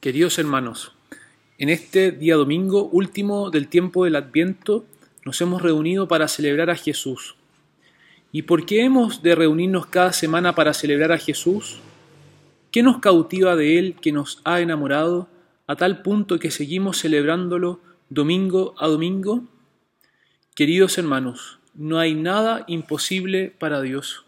[0.00, 0.92] Queridos hermanos,
[1.58, 4.86] en este día domingo, último del tiempo del Adviento,
[5.26, 7.36] nos hemos reunido para celebrar a Jesús.
[8.32, 11.80] ¿Y por qué hemos de reunirnos cada semana para celebrar a Jesús?
[12.70, 15.28] ¿Qué nos cautiva de Él que nos ha enamorado
[15.66, 19.44] a tal punto que seguimos celebrándolo domingo a domingo?
[20.54, 24.24] Queridos hermanos, no hay nada imposible para Dios.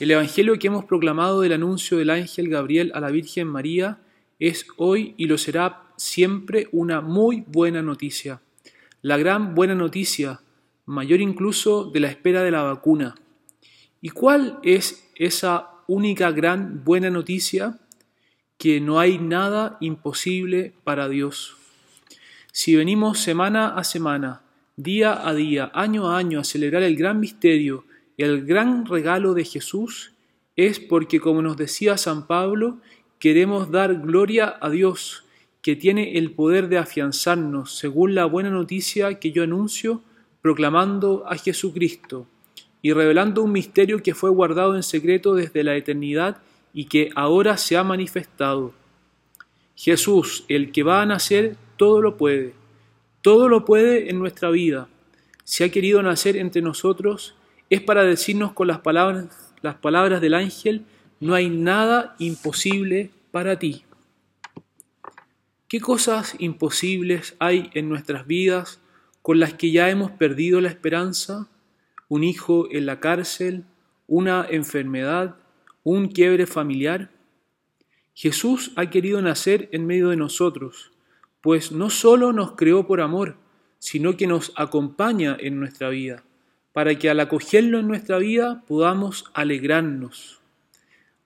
[0.00, 4.00] El Evangelio que hemos proclamado del anuncio del ángel Gabriel a la Virgen María
[4.40, 8.40] es hoy y lo será siempre una muy buena noticia.
[9.02, 10.40] La gran buena noticia,
[10.86, 13.14] mayor incluso de la espera de la vacuna.
[14.00, 17.78] ¿Y cuál es esa única gran buena noticia?
[18.58, 21.56] Que no hay nada imposible para Dios.
[22.52, 24.42] Si venimos semana a semana,
[24.74, 27.84] día a día, año a año a celebrar el gran misterio
[28.22, 30.12] el gran regalo de Jesús,
[30.54, 32.78] es porque, como nos decía San Pablo,
[33.20, 35.24] queremos dar gloria a Dios,
[35.62, 40.02] que tiene el poder de afianzarnos, según la buena noticia que yo anuncio,
[40.40, 42.26] proclamando a Jesucristo
[42.80, 46.38] y revelando un misterio que fue guardado en secreto desde la eternidad
[46.72, 48.72] y que ahora se ha manifestado.
[49.76, 52.54] Jesús, el que va a nacer, todo lo puede,
[53.20, 54.88] todo lo puede en nuestra vida.
[55.44, 57.34] Si ha querido nacer entre nosotros,
[57.68, 60.86] es para decirnos con las palabras, las palabras del ángel,
[61.20, 63.84] no hay nada imposible para ti.
[65.68, 68.80] ¿Qué cosas imposibles hay en nuestras vidas
[69.22, 71.46] con las que ya hemos perdido la esperanza?
[72.08, 73.64] ¿Un hijo en la cárcel?
[74.08, 75.36] ¿Una enfermedad?
[75.84, 77.10] ¿Un quiebre familiar?
[78.14, 80.90] Jesús ha querido nacer en medio de nosotros,
[81.40, 83.36] pues no solo nos creó por amor,
[83.78, 86.24] sino que nos acompaña en nuestra vida,
[86.72, 90.39] para que al acogerlo en nuestra vida podamos alegrarnos.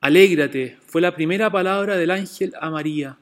[0.04, 3.16] Alégrate fue la primera palabra del ángel a María.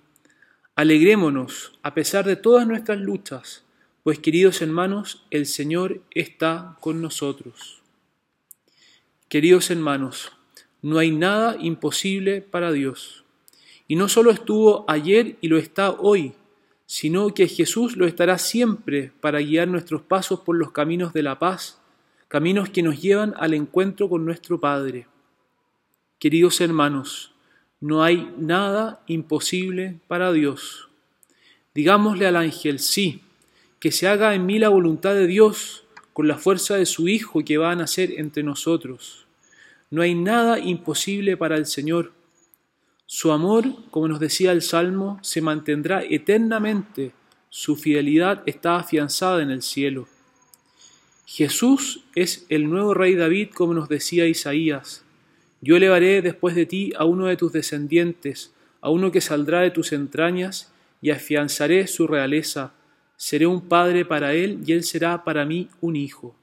[0.74, 3.64] Alegrémonos a pesar de todas nuestras luchas,
[4.02, 7.82] pues queridos hermanos, el Señor está con nosotros.
[9.28, 10.32] Queridos hermanos,
[10.82, 13.22] no hay nada imposible para Dios.
[13.86, 16.32] Y no solo estuvo ayer y lo está hoy,
[16.86, 21.38] sino que Jesús lo estará siempre para guiar nuestros pasos por los caminos de la
[21.38, 21.80] paz,
[22.26, 25.06] caminos que nos llevan al encuentro con nuestro Padre.
[26.22, 27.32] Queridos hermanos,
[27.80, 30.88] no hay nada imposible para Dios.
[31.74, 33.22] Digámosle al ángel, sí,
[33.80, 37.44] que se haga en mí la voluntad de Dios con la fuerza de su Hijo
[37.44, 39.26] que va a nacer entre nosotros.
[39.90, 42.12] No hay nada imposible para el Señor.
[43.04, 47.10] Su amor, como nos decía el Salmo, se mantendrá eternamente.
[47.50, 50.06] Su fidelidad está afianzada en el cielo.
[51.26, 55.04] Jesús es el nuevo rey David, como nos decía Isaías.
[55.64, 59.70] Yo elevaré después de ti a uno de tus descendientes, a uno que saldrá de
[59.70, 62.74] tus entrañas, y afianzaré su realeza.
[63.16, 66.34] Seré un padre para él, y él será para mí un hijo.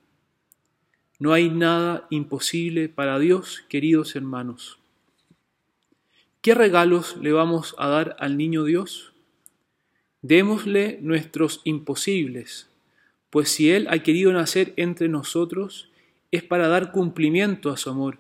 [1.20, 4.80] No hay nada imposible para Dios, queridos hermanos.
[6.42, 9.12] ¿Qué regalos le vamos a dar al niño Dios?
[10.22, 12.70] Démosle nuestros imposibles,
[13.30, 15.90] pues si Él ha querido nacer entre nosotros,
[16.32, 18.20] es para dar cumplimiento a su amor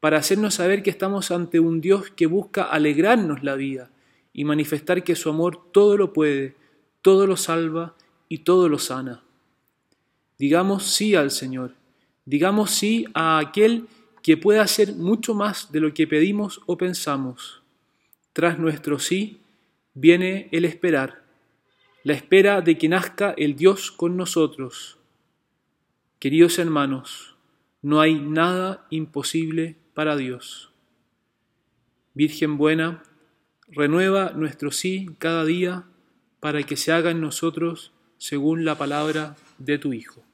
[0.00, 3.90] para hacernos saber que estamos ante un Dios que busca alegrarnos la vida
[4.32, 6.56] y manifestar que su amor todo lo puede,
[7.02, 7.94] todo lo salva
[8.28, 9.22] y todo lo sana.
[10.38, 11.74] Digamos sí al Señor,
[12.24, 13.86] digamos sí a aquel
[14.22, 17.62] que puede hacer mucho más de lo que pedimos o pensamos.
[18.32, 19.40] Tras nuestro sí
[19.92, 21.24] viene el esperar,
[22.04, 24.98] la espera de que nazca el Dios con nosotros.
[26.18, 27.34] Queridos hermanos,
[27.82, 30.72] no hay nada imposible para Dios.
[32.14, 33.02] Virgen buena,
[33.68, 35.84] renueva nuestro sí cada día
[36.40, 40.24] para que se haga en nosotros según la palabra de tu Hijo.